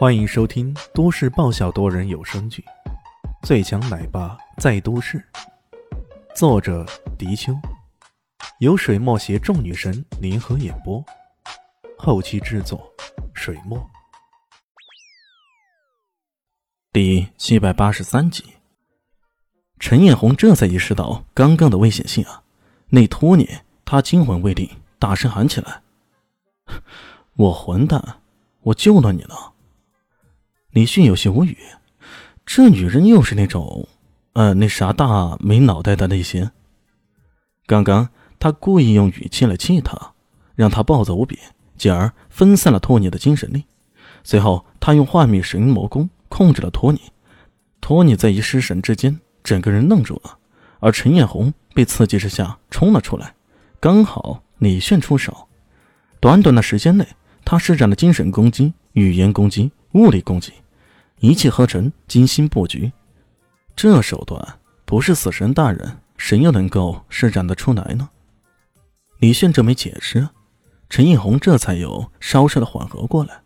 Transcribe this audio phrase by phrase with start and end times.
[0.00, 2.64] 欢迎收听都市爆笑多人有声剧
[3.46, 5.18] 《最强奶爸在都市》，
[6.34, 6.86] 作者：
[7.18, 7.52] 迪秋，
[8.60, 11.04] 由水墨携众女神联合演播，
[11.98, 12.90] 后期制作：
[13.34, 13.78] 水墨。
[16.94, 18.42] 第七百八十三集，
[19.78, 22.42] 陈艳红这才意识到刚刚的危险性啊！
[22.88, 23.46] 那托尼，
[23.84, 24.66] 他惊魂未定，
[24.98, 25.82] 大声喊起来
[27.36, 28.22] ：“我混蛋，
[28.62, 29.52] 我救了你了！”
[30.72, 31.58] 李迅有些无语，
[32.46, 33.88] 这女人又是那种，
[34.34, 36.48] 呃，那啥大没脑袋的类型。
[37.66, 40.12] 刚刚他故意用语气来气他，
[40.54, 41.36] 让他暴躁无比，
[41.76, 43.64] 进而分散了托尼的精神力。
[44.22, 47.00] 随后，他用幻灭神魔功控制了托尼。
[47.80, 50.38] 托尼在一失神之间，整个人愣住了。
[50.78, 53.34] 而陈艳红被刺激之下冲了出来，
[53.80, 55.48] 刚好李迅出手。
[56.20, 57.08] 短短的时间内，
[57.44, 59.72] 他施展了精神攻击、语言攻击。
[59.92, 60.52] 物理攻击，
[61.18, 62.92] 一气呵成，精心布局。
[63.74, 68.08] 这手段不是死神大人，谁又能够施展得出来呢？
[69.18, 70.28] 李炫这没解释，
[70.88, 73.42] 陈映红这才有稍稍的缓和过来，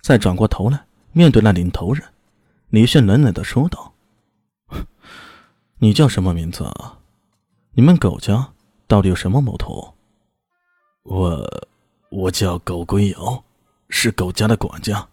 [0.00, 2.02] 再转过头来面对那领头人，
[2.70, 3.92] 李炫冷冷的说道
[5.78, 6.98] ：“你叫什么名字啊？
[7.72, 8.52] 你们狗家
[8.86, 9.92] 到底有什么谋图
[11.04, 11.68] ？”“我，
[12.10, 13.44] 我叫狗归尧，
[13.88, 15.06] 是狗家的管家。”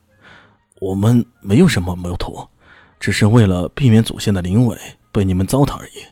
[0.82, 2.48] 我们没有什么谋图，
[3.00, 4.76] 只是为了避免祖先的灵位
[5.12, 6.04] 被你们糟蹋而已。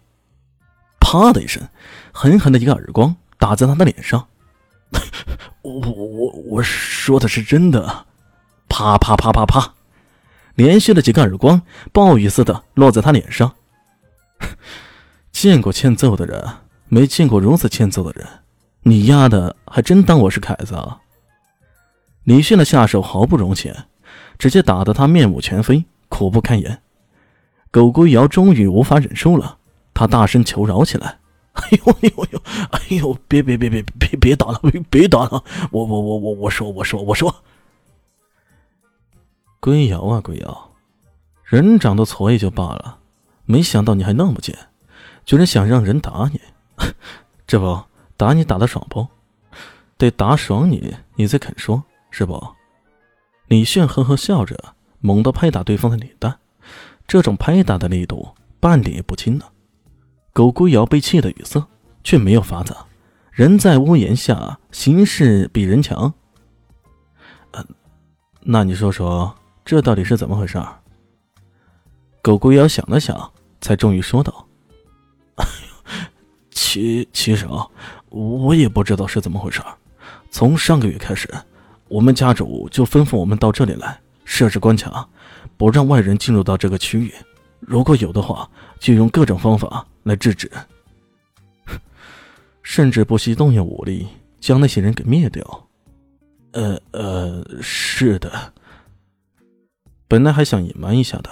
[0.99, 1.67] 啪的一声，
[2.13, 4.27] 狠狠的一个耳光打在他的脸上。
[5.63, 8.05] 我我我说的是真的。
[8.67, 9.73] 啪啪啪啪啪，
[10.53, 13.51] 连续的几个耳光，暴雨似的落在他脸上。
[15.33, 16.47] 见过欠揍的人，
[16.89, 18.27] 没见过如此欠揍的人。
[18.83, 20.99] 你丫的还真当我是凯子啊？
[22.23, 23.73] 李迅的下手毫不容情。
[24.39, 26.81] 直接打得他面目全非，苦不堪言。
[27.69, 29.59] 狗龟瑶终于无法忍受了，
[29.93, 31.19] 他大声求饶起来
[31.53, 32.41] ：“哎呦哎呦哎呦
[32.71, 33.17] 哎呦！
[33.27, 35.43] 别别别别别别打了，别别打了！
[35.71, 37.43] 我我我我我说我说我说。”
[39.59, 40.71] 龟瑶啊龟瑶，
[41.43, 42.99] 人长得矬也就罢了，
[43.43, 44.57] 没想到你还那么贱，
[45.25, 46.39] 居然想让人打你。
[47.45, 47.83] 这不
[48.15, 49.05] 打你打的爽不？
[49.97, 52.41] 得打爽你，你才肯说，是不？
[53.49, 56.37] 李炫呵呵笑着，猛地拍打对方的脸蛋，
[57.07, 59.45] 这种拍打的力度半点也不轻呢。
[60.33, 61.65] 狗龟瑶被气得语塞，
[62.03, 62.77] 却没有法子。
[63.31, 66.13] 人在屋檐下，形势比人强。
[67.49, 67.65] 呃，
[68.41, 69.35] 那你说说，
[69.65, 70.63] 这到底是怎么回事？
[72.21, 73.31] 狗龟瑶想了想，
[73.61, 74.45] 才终于说道
[75.37, 76.05] ：“哎呦，
[76.51, 77.67] 其其实啊，
[78.09, 79.59] 我也不知道是怎么回事。
[80.29, 81.27] 从上个月开始。”
[81.89, 85.07] 我们家主就吩咐我们到这里来设置关卡，
[85.57, 87.13] 不让外人进入到这个区域。
[87.59, 90.49] 如果有的话，就用各种方法来制止，
[92.63, 94.07] 甚至不惜动用武力
[94.39, 95.67] 将那些人给灭掉。
[96.51, 98.53] 呃呃，是的。
[100.07, 101.29] 本来还想隐瞒一下的，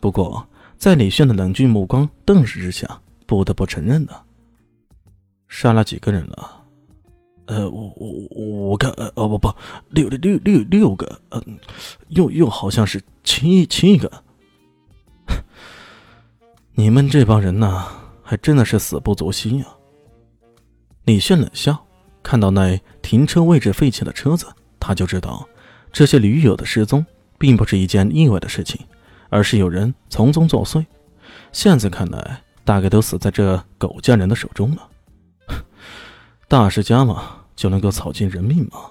[0.00, 4.24] 不过在李炫的冷峻目光瞪视之下，不得不承认了。
[5.48, 6.59] 杀了几个人了？
[7.50, 9.52] 呃，我我我我看，呃，哦不不，
[9.88, 11.58] 六六六六六个，嗯，
[12.10, 14.22] 又又好像是七七个。
[16.74, 17.88] 你们这帮人呐，
[18.22, 19.66] 还真的是死不足惜呀。
[21.06, 21.76] 李炫冷笑，
[22.22, 24.46] 看到那停车位置废弃的车子，
[24.78, 25.44] 他就知道
[25.92, 27.04] 这些驴友的失踪
[27.36, 28.80] 并不是一件意外的事情，
[29.28, 30.86] 而是有人从中作祟。
[31.50, 34.88] 现在看来，大概都死在这狗家人的手中了。
[36.46, 37.38] 大世家嘛。
[37.60, 38.90] 就能够草尽人命吗？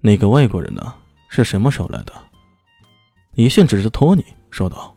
[0.00, 0.94] 那个外国人呢？
[1.28, 2.12] 是什么时候来的？
[3.32, 4.96] 李现指着托尼说道：“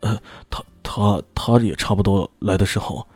[0.00, 3.06] 呃，他他他也差不多来的时候。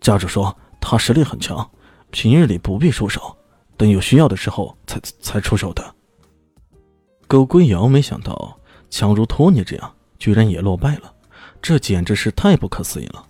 [0.00, 1.68] 家主说他实力很强，
[2.12, 3.36] 平日里不必出手，
[3.76, 5.94] 等有需要的时候才才出手的。”
[7.26, 8.56] 狗龟瑶没想到
[8.88, 11.12] 强如托尼这样，居然也落败了，
[11.60, 13.26] 这简直是太不可思议了。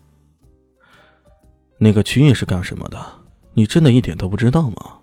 [1.78, 3.25] 那个区域是干什么的？
[3.58, 4.98] 你真的一点都不知道吗？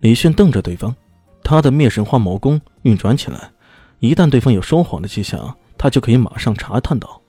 [0.00, 0.92] 李迅瞪着对方，
[1.44, 3.52] 他的灭神化魔功运转起来，
[4.00, 7.22] 一旦对方有说谎的迹象，他就可以马上查探到。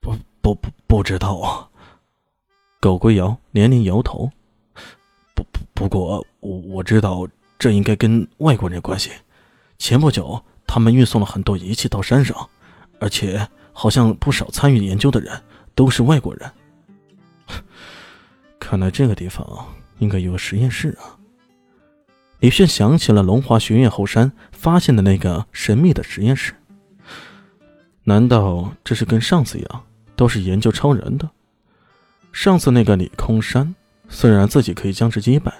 [0.00, 1.68] 不不不，不知道啊。
[2.80, 4.28] 狗龟瑶连连摇头。
[5.36, 9.12] 不不不过，我我知道这应该跟外国人有关系。
[9.78, 12.50] 前不久，他们运送了很多仪器到山上，
[12.98, 15.40] 而且好像不少参与研究的人
[15.76, 16.50] 都是外国人。
[18.60, 19.66] 看来这个地方
[19.98, 21.18] 应该有个实验室啊！
[22.38, 26.52] 李炫想起了龙华学院后山发现的那个神秘的实验室。
[28.04, 29.82] 难道这是跟上次一样，
[30.14, 31.28] 都是研究超人的？
[32.32, 33.74] 上次那个李空山
[34.08, 35.52] 虽然自己可以将之击败，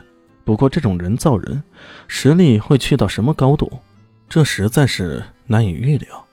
[0.44, 1.62] 不过这种人造人
[2.06, 3.70] 实力会去到什么高度，
[4.28, 6.26] 这实在是难以预料。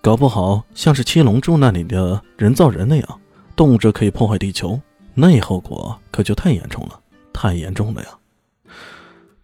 [0.00, 3.20] 搞不好像是七龙珠那里的人造人那样，
[3.56, 4.80] 动辄可以破坏地球，
[5.18, 7.00] 那后果可就太严重了，
[7.32, 8.08] 太严重了呀！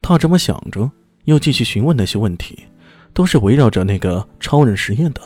[0.03, 0.91] 他这么想着，
[1.25, 2.65] 又继续询问那些问题，
[3.15, 5.23] 都是围绕着那个超人实验的。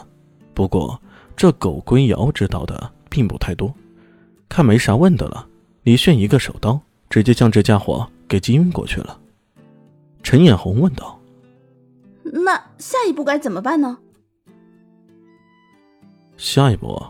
[0.54, 1.00] 不过
[1.36, 3.74] 这狗龟瑶知道的并不太多。
[4.48, 5.48] 看没啥问的了，
[5.82, 9.18] 李炫一个手刀，直接将这家伙给击晕过去了。
[10.22, 11.20] 陈艳红问道
[12.22, 13.98] ：“那下一步该怎么办呢？”
[16.38, 17.02] 下一步，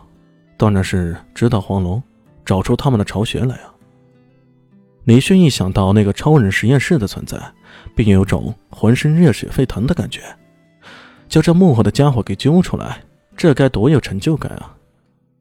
[0.57, 2.01] 当然是指导黄龙
[2.47, 3.75] 找出他们的巢穴来啊！
[5.03, 7.37] 李炫一想到那个超人实验室的存在，
[7.93, 10.21] 便有种浑身热血沸腾的感觉。
[11.27, 13.03] 将这幕后的家伙给揪出来，
[13.35, 14.73] 这该多有成就感啊！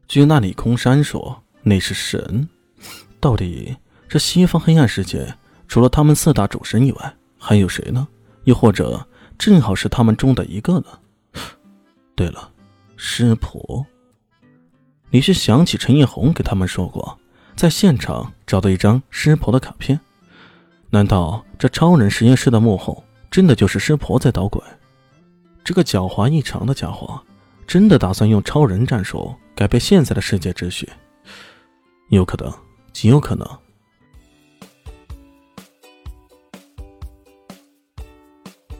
[0.08, 1.40] 据那李空山说。
[1.68, 2.48] 那是神，
[3.18, 3.76] 到底
[4.08, 5.34] 这西方黑暗世界
[5.66, 8.06] 除了他们四大主神以外，还有谁呢？
[8.44, 9.04] 又或者
[9.36, 10.86] 正好是他们中的一个呢？
[12.14, 12.48] 对了，
[12.96, 13.84] 师婆。
[15.10, 17.18] 李旭想起陈叶红给他们说过，
[17.54, 19.98] 在现场找到一张师婆的卡片。
[20.90, 24.60] 难道这超人实验室的幕后真的就是师婆在捣鬼？
[25.64, 27.20] 这个狡猾异常的家伙，
[27.66, 30.88] 真的打算用超人战术改变现在的世界秩序？
[32.10, 32.52] 有可能，
[32.92, 33.48] 极有可能。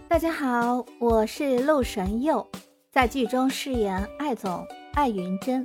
[0.09, 2.47] 大家好，我是陆神佑，
[2.91, 5.65] 在剧中饰演艾总艾云珍。